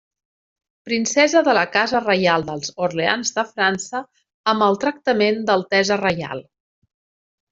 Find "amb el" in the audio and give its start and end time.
4.55-4.79